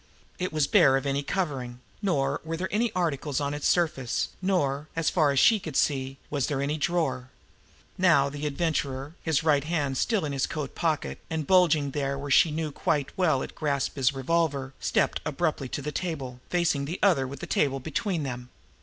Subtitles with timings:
[0.39, 4.87] It was bare of any covering, nor were there any articles on its surface, nor,
[4.95, 7.17] as far as she could see, was there any drawer.
[7.17, 7.27] And
[8.01, 12.31] now the Adventurer, his right hand still in his coat pocket, and bulging there where
[12.31, 16.97] she knew quite well it grasped his revolver, stepped abruptly to the table, facing the
[17.03, 18.49] other with the table between them.